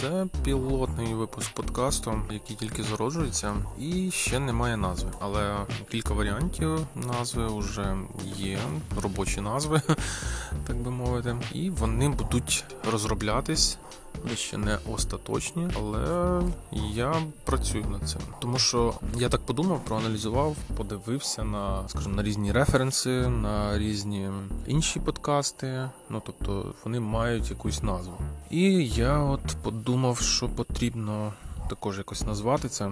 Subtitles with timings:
[0.00, 5.10] Це пілотний випуск подкасту, який тільки зароджується, і ще немає назви.
[5.20, 5.56] Але
[5.90, 7.96] кілька варіантів назви вже
[8.36, 8.58] є,
[9.02, 9.82] робочі назви,
[10.66, 13.78] так би мовити, і вони будуть розроблятись.
[14.22, 16.42] Вони ще не остаточні, але
[16.94, 17.14] я
[17.44, 18.20] працюю над цим.
[18.40, 24.30] Тому що я так подумав, проаналізував, подивився на, скажімо, на різні референси, на різні
[24.66, 25.90] інші подкасти.
[26.10, 28.14] Ну тобто вони мають якусь назву.
[28.50, 31.32] І я от подумав, що потрібно
[31.68, 32.90] також якось назвати це.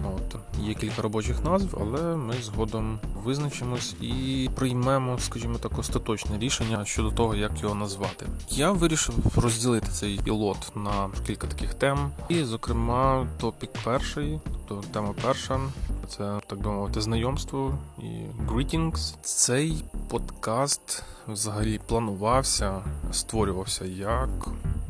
[0.00, 6.84] От є кілька робочих назв, але ми згодом визначимось і приймемо, скажімо так, остаточне рішення
[6.84, 8.26] щодо того, як його назвати.
[8.50, 15.14] Я вирішив розділити цей пілот на кілька таких тем, і, зокрема, топік перший, тобто тема
[15.22, 15.60] перша.
[16.08, 18.02] Це так би мовити, знайомство і
[18.48, 19.14] greetings.
[19.22, 22.80] Цей подкаст взагалі планувався,
[23.12, 24.30] створювався як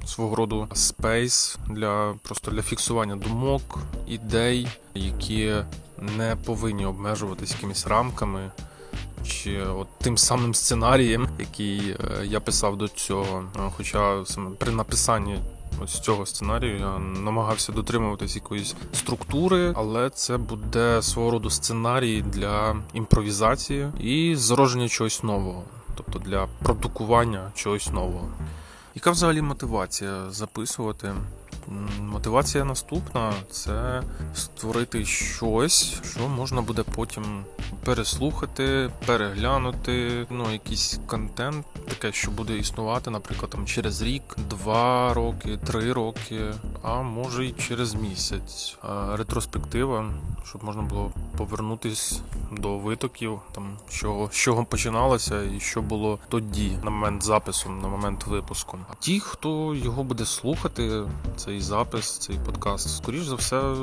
[0.04, 5.54] свого роду space для просто для фіксування думок, ідей, які
[5.98, 8.50] не повинні обмежуватись якимись рамками.
[9.26, 13.44] Чи от тим самим сценарієм, який е, я писав до цього.
[13.56, 15.38] Е, Хоча саме при написанні
[15.84, 22.76] ось цього сценарію я намагався дотримуватись якоїсь структури, але це буде свого роду сценарій для
[22.94, 25.64] імпровізації і зародження чогось нового,
[25.94, 28.28] тобто для продукування чогось нового.
[28.94, 31.14] Яка взагалі мотивація записувати?
[32.00, 34.02] Мотивація наступна це
[34.34, 37.44] створити щось, що можна буде потім
[37.84, 40.26] переслухати, переглянути.
[40.30, 46.40] Ну, якийсь контент, таке, що буде існувати, наприклад, там через рік, два роки, три роки,
[46.82, 48.76] а може й через місяць.
[49.12, 50.10] Ретроспектива,
[50.44, 52.20] щоб можна було повернутись
[52.52, 57.88] до витоків, там чого, з чого починалося і що було тоді, на момент запису, на
[57.88, 58.78] момент випуску.
[58.90, 61.02] А ті, хто його буде слухати,
[61.52, 63.74] цей запис, цей подкаст, скоріш за все,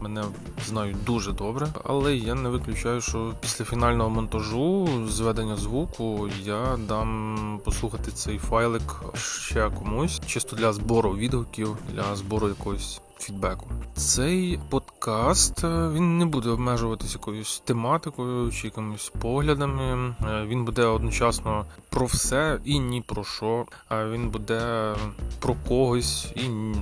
[0.00, 0.24] мене
[0.66, 7.60] знають дуже добре, але я не виключаю, що після фінального монтажу, зведення звуку, я дам
[7.64, 13.00] послухати цей файлик ще комусь, чисто для збору відгуків, для збору якогось.
[13.18, 20.14] Фідбеку цей подкаст е, він не буде обмежуватись якоюсь тематикою чи якимись поглядами.
[20.28, 23.66] Е, Він буде одночасно про все і ні про що.
[23.88, 24.94] А він буде
[25.38, 26.72] про когось і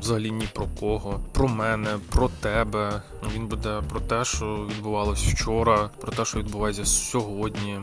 [0.00, 1.20] взагалі ні про кого.
[1.32, 3.02] Про мене, про тебе.
[3.34, 7.78] Він буде про те, що відбувалось вчора, про те, що відбувається сьогодні.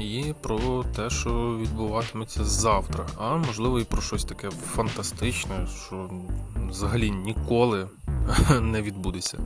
[0.00, 6.10] І про те, що відбуватиметься завтра, а можливо і про щось таке фантастичне, що
[6.70, 7.88] взагалі ніколи
[8.60, 9.38] не відбудеться.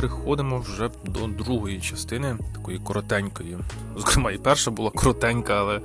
[0.00, 3.58] Переходимо вже до другої частини, такої коротенької.
[3.96, 5.80] Зокрема, і перша була коротенька, але е,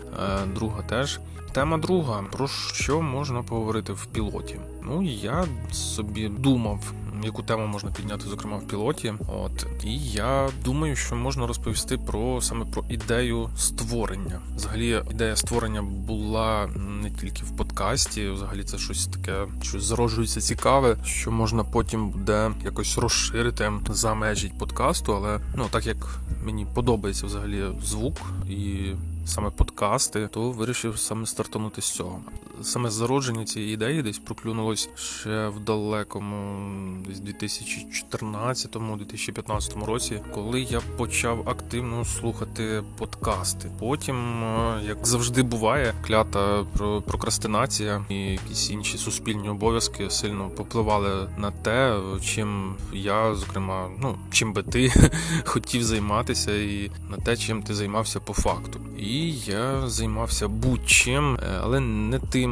[0.56, 1.20] друга теж.
[1.52, 4.60] Тема друга: про що можна поговорити в пілоті?
[4.84, 6.94] Ну я собі думав,
[7.24, 9.14] яку тему можна підняти, зокрема в пілоті.
[9.28, 14.40] От і я думаю, що можна розповісти про саме про ідею створення.
[14.56, 18.30] Взагалі, ідея створення була не тільки в подкасті.
[18.30, 24.52] Взагалі, це щось таке, що зароджується цікаве, що можна потім буде якось розширити за межі
[24.60, 25.16] подкасту.
[25.16, 28.92] Але ну так як мені подобається взагалі звук і
[29.26, 32.20] саме подкасти, то вирішив саме стартанути з цього.
[32.62, 36.68] Саме зародження цієї ідеї десь проклюнулось ще в далекому
[37.08, 43.72] десь 2014-2015 році, коли я почав активно слухати подкасти.
[43.80, 46.66] Потім, е, як завжди буває, клята
[47.06, 54.54] прокрастинація і якісь інші суспільні обов'язки сильно попливали на те, чим я, зокрема, ну чим
[54.54, 54.92] би ти
[55.46, 58.80] хотів займатися, і на те, чим ти займався по факту.
[59.00, 62.45] І я займався будь-чим, е, але не тим.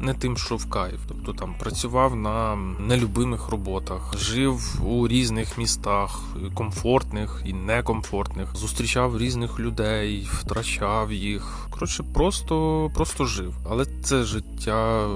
[0.00, 6.20] Не тим, що в кайф, тобто там працював на нелюбимих роботах, жив у різних містах,
[6.54, 11.66] комфортних і некомфортних, зустрічав різних людей, втрачав їх.
[11.70, 13.54] Коротше, просто, просто жив.
[13.70, 15.08] Але це життя,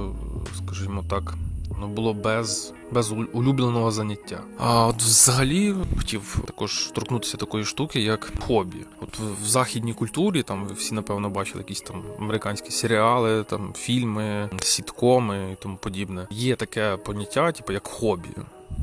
[0.56, 1.34] скажімо так,
[1.68, 4.40] воно було без, без улюбленого заняття.
[4.58, 8.76] А от взагалі хотів також торкнутися такої штуки, як хобі.
[9.00, 14.50] От в, західній культурі там ви всі напевно бачили якісь там американські серіали, там фільми,
[14.62, 16.26] сіткоми і тому подібне.
[16.30, 18.28] Є таке поняття, типу як хобі.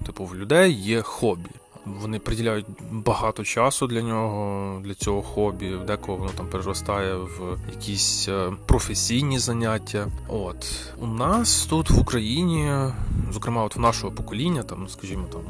[0.05, 1.49] Типу, в людей є хобі.
[2.01, 5.77] Вони приділяють багато часу для нього, для цього хобі.
[5.87, 10.07] Декого воно там переростає в якісь е, професійні заняття.
[10.27, 12.71] От у нас тут в Україні,
[13.31, 15.41] зокрема, от в нашого покоління, там, скажімо, там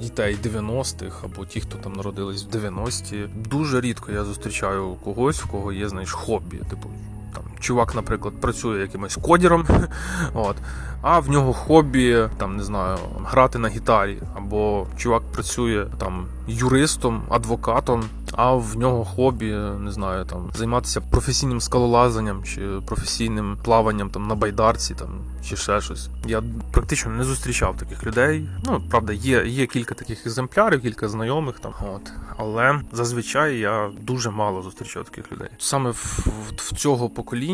[0.00, 5.46] дітей 90-х або ті, хто там народились в 90-ті, дуже рідко я зустрічаю когось, в
[5.46, 6.56] кого є, знаєш, хобі.
[6.56, 6.90] Типу,
[7.34, 9.66] там чувак, наприклад, працює якимось кодіром,
[10.34, 10.56] от,
[11.02, 17.22] а в нього хобі, там не знаю, грати на гітарі, або чувак працює там юристом,
[17.28, 19.50] адвокатом, а в нього хобі,
[19.80, 25.08] не знаю, там займатися професійним скалолазанням чи професійним плаванням там на байдарці, там
[25.48, 26.08] чи ще щось.
[26.26, 28.48] Я практично не зустрічав таких людей.
[28.64, 31.72] Ну правда, є є кілька таких екземплярів, кілька знайомих там.
[31.94, 35.48] От але зазвичай я дуже мало зустрічав таких людей.
[35.58, 36.26] Саме в,
[36.56, 37.53] в, цього покоління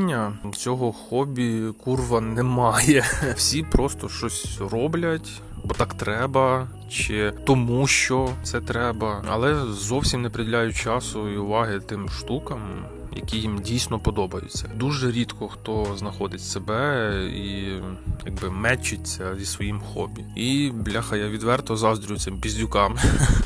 [0.56, 3.04] цього хобі курва немає.
[3.36, 10.30] Всі просто щось роблять бо так треба, чи тому, що це треба, але зовсім не
[10.30, 12.60] приділяють часу і уваги тим штукам.
[13.16, 14.70] Які їм дійсно подобаються.
[14.76, 17.72] Дуже рідко хто знаходить себе і
[18.26, 20.24] якби мечиться зі своїм хобі.
[20.36, 22.96] І бляха, я відверто заздрю цим піздюкам.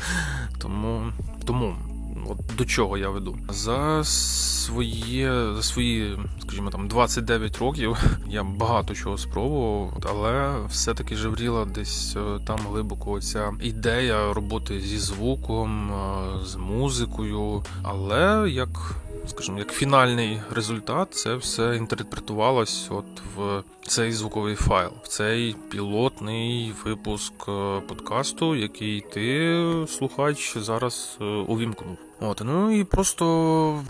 [0.59, 1.03] Тому
[1.45, 1.77] тому
[2.29, 7.97] от до чого я веду за своє за свої, скажімо там, 29 років
[8.29, 14.99] я багато чого спробував, але все-таки жевріла десь е, там глибоко ця ідея роботи зі
[14.99, 17.65] звуком, е, з музикою.
[17.83, 18.95] Але як
[19.27, 23.05] скажімо, як фінальний результат, це все інтерпретувалось от
[23.37, 31.99] в цей звуковий файл, в цей пілотний випуск е, подкасту, який ти слухач зараз увімкнув.
[32.21, 33.25] От, ну і просто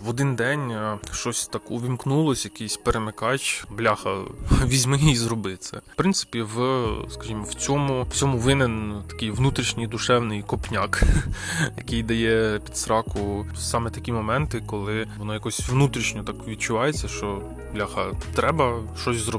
[0.01, 4.15] в один день е, щось так увімкнулось, якийсь перемикач, бляха,
[4.65, 5.77] візьми і зроби це.
[5.77, 11.03] В принципі, в скажімо, в цьому в цьому винен такий внутрішній душевний копняк,
[11.77, 17.41] який дає підсраку саме такі моменти, коли воно якось внутрішньо так відчувається, що
[17.73, 18.05] бляха,
[18.35, 19.34] треба щось зробити.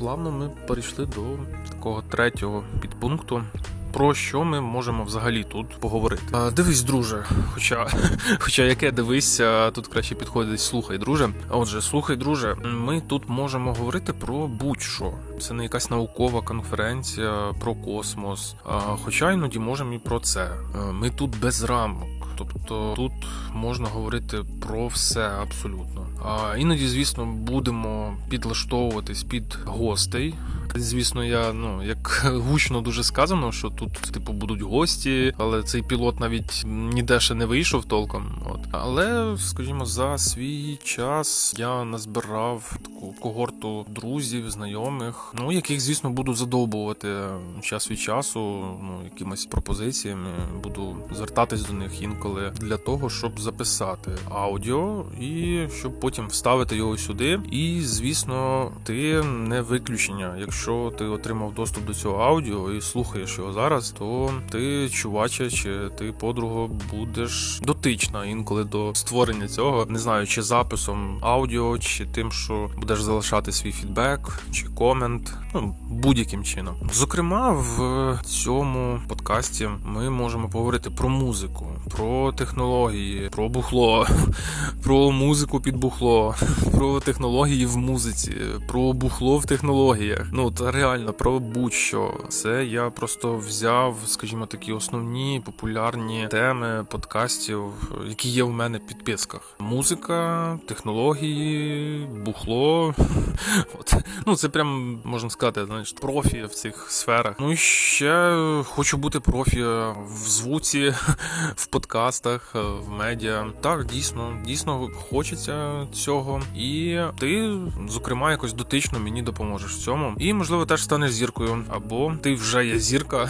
[0.00, 1.22] Плавно ми перейшли до
[1.68, 3.42] такого третього підпункту.
[3.92, 6.22] Про що ми можемо взагалі тут поговорити?
[6.32, 7.24] А, Дивись, друже.
[7.54, 7.86] Хоча,
[8.38, 11.28] хоча яке дивися, тут краще підходить слухай, друже.
[11.50, 15.12] Отже, слухай, друже, ми тут можемо говорити про будь-що.
[15.40, 18.54] Це не якась наукова конференція про космос.
[18.64, 20.50] А, Хоча іноді можемо і про це.
[20.92, 22.08] Ми тут без рамок.
[22.38, 23.12] Тобто тут
[23.54, 26.06] можна говорити про все абсолютно.
[26.24, 30.34] А іноді, звісно, будемо підлаштовуватись під гостей.
[30.74, 36.20] Звісно, я ну як гучно дуже сказано, що тут типу будуть гості, але цей пілот
[36.20, 38.42] навіть ніде ще не вийшов толком.
[38.50, 46.10] От але, скажімо, за свій час я назбирав таку когорту друзів, знайомих, ну яких, звісно,
[46.10, 47.16] буду задовбувати
[47.62, 48.40] час від часу,
[48.82, 50.30] ну якимись пропозиціями.
[50.62, 56.96] Буду звертатись до них інколи для того, щоб записати аудіо і щоб потім вставити його
[56.98, 57.40] сюди.
[57.50, 63.38] І звісно, ти не виключення, якщо якщо ти отримав доступ до цього аудіо і слухаєш
[63.38, 69.98] його зараз, то ти, чуваче, чи ти подруга, будеш дотична інколи до створення цього, не
[69.98, 76.44] знаю, чи записом аудіо, чи тим, що будеш залишати свій фідбек, чи комент, ну будь-яким
[76.44, 76.74] чином.
[76.92, 84.06] Зокрема, в цьому подкасті ми можемо поговорити про музику, про технології, про бухло,
[84.82, 86.34] про музику під бухло,
[86.72, 88.32] про технології в музиці,
[88.68, 90.26] про бухло в технологіях.
[90.32, 92.14] Ну от реально про будь-що.
[92.28, 97.62] Це я просто взяв, скажімо, такі основні популярні теми подкастів,
[98.06, 102.94] які є в мене в підписках: музика, технології, бухло.
[103.80, 103.94] От.
[104.26, 107.36] Ну це прям можна сказати, знаєш, профі в цих сферах.
[107.40, 110.94] Ну і ще хочу бути профі в звуці,
[111.56, 113.46] в подкастах, в медіа.
[113.60, 116.42] Так, дійсно, дійсно хочеться цього.
[116.56, 120.14] І ти, зокрема, якось дотично мені допоможеш в цьому.
[120.18, 123.28] І можливо, теж станеш зіркою, або ти вже є зірка.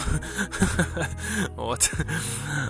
[1.57, 1.93] От.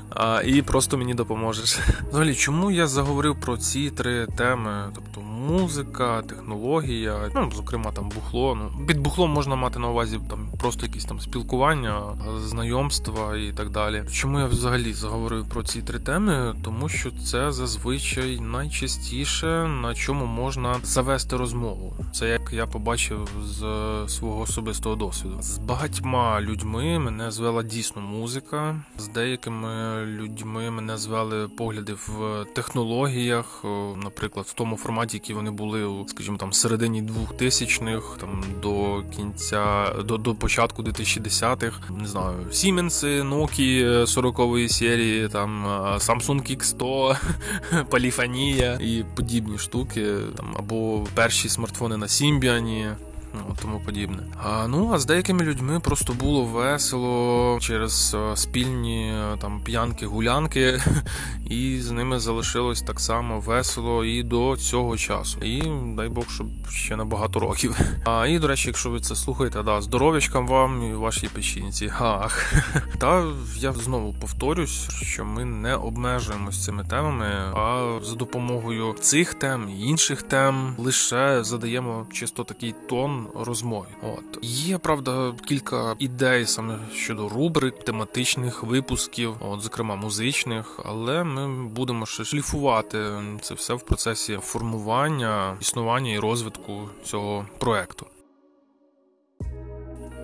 [0.10, 1.80] А, І просто мені допоможеш.
[2.10, 4.92] Взагалі, чому я заговорив про ці три теми?
[4.96, 8.56] Тобто музика, технологія, ну, зокрема, там бухло.
[8.56, 12.02] Ну, Під бухлом можна мати на увазі там просто якісь там спілкування,
[12.38, 14.04] знайомства і так далі.
[14.12, 16.56] Чому я взагалі заговорив про ці три теми?
[16.64, 21.94] Тому що це зазвичай найчастіше на чому можна завести розмову.
[22.14, 23.60] Це як я побачив з
[24.08, 25.38] свого свого особистого досвіду.
[25.42, 28.82] З багатьма людьми мене звела дійсно музика.
[28.98, 33.66] З деякими людьми мене звели погляди в технологіях,
[34.04, 40.18] наприклад, в тому форматі, які вони були, скажімо, там середині 2000-х, там до кінця, до,
[40.18, 41.94] до початку 2010-х.
[42.02, 45.66] Не знаю, Сіменси, Nokia 40-ї серії, там
[45.98, 47.18] Samsung X100,
[47.90, 52.88] Поліфонія і подібні штуки, там або перші смартфони на Сімбіані.
[53.34, 54.24] Ну, тому подібне.
[54.44, 60.06] А, ну а з деякими людьми просто було весело через е, спільні е, там п'янки,
[60.06, 60.82] гулянки,
[61.50, 65.40] і з ними залишилось так само весело і до цього часу.
[65.40, 65.64] І
[65.98, 67.80] дай Бог, щоб ще на багато років.
[68.06, 71.94] А і до речі, якщо ви це слухаєте, да, здоров'ячкам вам і вашій печінці.
[72.00, 72.54] Ах.
[73.00, 73.26] Та
[73.58, 79.82] я знову повторюсь, що ми не обмежуємось цими темами, а за допомогою цих тем і
[79.82, 83.88] інших тем лише задаємо чисто такий тон розмови.
[84.02, 91.64] От є правда кілька ідей саме щодо рубрик, тематичних випусків, от зокрема музичних, але ми
[91.68, 93.06] будемо ще шліфувати
[93.42, 98.06] це все в процесі формування, існування і розвитку цього проекту.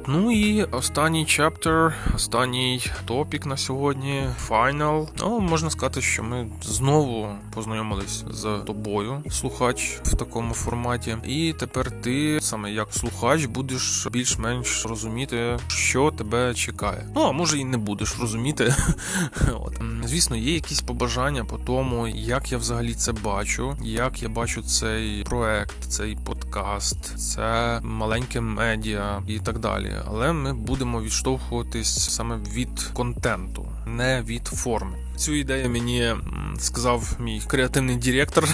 [0.10, 5.08] Ну і останній чаптер, останній топік на сьогодні Final.
[5.20, 11.18] Ну, можна сказати, що ми знову познайомились з тобою, слухач в такому форматі.
[11.26, 17.06] І тепер ти саме як слухач будеш більш-менш розуміти, що тебе чекає.
[17.16, 18.76] Ну а може і не будеш розуміти.
[20.08, 25.24] звісно, є якісь побажання по тому, як я взагалі це бачу, як я бачу цей
[25.24, 29.94] проект, цей подкаст, це маленьке медіа і так далі.
[30.08, 34.98] Але ми будемо відштовхуватись саме від контенту, не від форми.
[35.18, 36.16] Цю ідею мені
[36.60, 38.50] сказав мій креативний директор.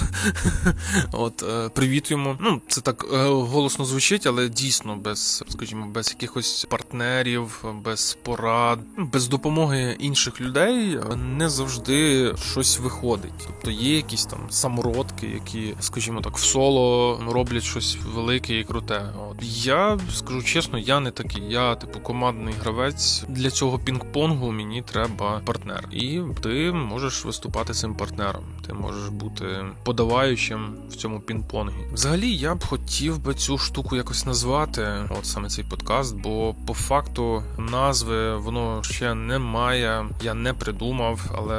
[1.12, 2.38] От е, привіт йому.
[2.40, 8.80] Ну це так е, голосно звучить, але дійсно без, скажімо, без якихось партнерів, без порад,
[8.98, 13.34] без допомоги інших людей не завжди щось виходить.
[13.48, 19.06] Тобто є якісь там самородки, які, скажімо так, в соло роблять щось велике і круте.
[19.42, 21.44] Я скажу чесно, я не такий.
[21.50, 23.24] Я типу командний гравець.
[23.28, 25.88] Для цього пінг-понгу мені треба партнер.
[25.92, 29.46] І ти можеш виступати цим партнером, ти можеш бути
[29.84, 31.94] подаваючим в цьому пінг-понгі.
[31.94, 36.74] Взагалі, я б хотів би цю штуку якось назвати, от саме цей подкаст, бо по
[36.74, 40.06] факту назви воно ще немає.
[40.24, 41.56] Я не придумав, але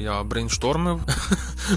[0.00, 1.00] я брейнштормив.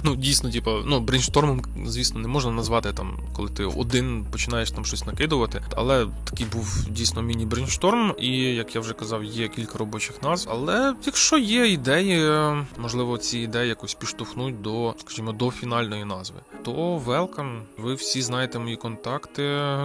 [0.04, 4.86] Ну, дійсно, типу, ну брейнштормом, звісно, не можна назвати там, коли ти один починаєш там
[4.86, 5.62] щось накидувати.
[5.76, 10.50] Але такий був дійсно міні-брейншторм, і як я вже казав, є кілька робочих назв.
[10.52, 12.30] Але якщо є ідеї
[12.78, 16.40] можливо, ці ідеї якось підштовхнуть до, скажімо, до фінальної назви.
[16.64, 19.44] То велкам, ви всі знаєте мої контакти,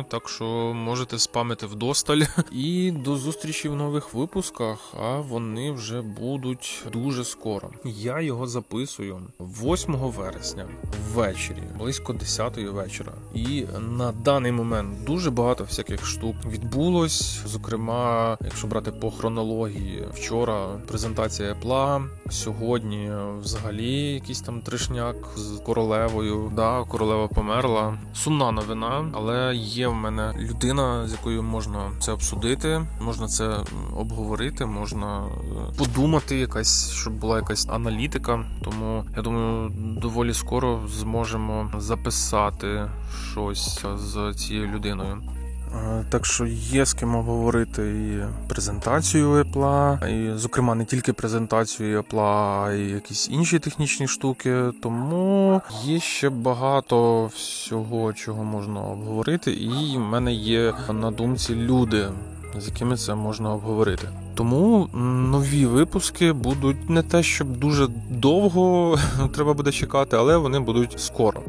[0.08, 0.44] так що
[0.74, 2.20] можете спамити вдосталь.
[2.52, 4.94] І до зустрічі в нових випусках.
[5.00, 7.70] А вони вже будуть дуже скоро.
[7.84, 10.66] Я його записую 8 вересня
[11.14, 13.12] ввечері, близько 10 вечора.
[13.34, 13.64] І
[13.98, 17.40] на даний момент дуже багато всяких штук відбулось.
[17.46, 26.52] Зокрема, якщо брати по хронології, вчора презентація Apple, Сьогодні взагалі якийсь там тришняк з королевою.
[26.56, 27.98] Да, королева померла.
[28.14, 33.56] Сумна новина, але є в мене людина, з якою можна це обсудити, можна це
[33.96, 38.44] обговорити, можна е, подумати, якась, щоб була якась аналітика.
[38.64, 42.90] Тому я думаю, доволі скоро зможемо записати
[43.32, 45.22] щось з цією людиною.
[46.10, 52.20] Так що є з ким обговорити і презентацію Apple, і, зокрема, не тільки презентацію Apple,
[52.20, 54.62] а й якісь інші технічні штуки.
[54.82, 62.08] Тому є ще багато всього, чого можна обговорити, і в мене є на думці люди,
[62.58, 64.08] з якими це можна обговорити.
[64.34, 64.88] Тому
[65.32, 68.98] нові випуски будуть не те, щоб дуже довго
[69.34, 71.42] треба буде чекати, але вони будуть скоро.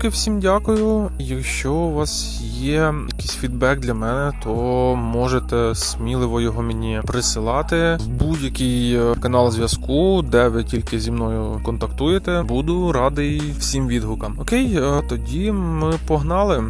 [0.00, 1.10] Поки всім дякую.
[1.18, 4.52] Якщо у вас є якийсь фідбек для мене, то
[4.96, 11.60] можете сміливо його мені присилати в будь-який е, канал зв'язку, де ви тільки зі мною
[11.62, 12.42] контактуєте.
[12.42, 14.36] Буду радий всім відгукам.
[14.38, 16.64] Окей, е, тоді ми погнали.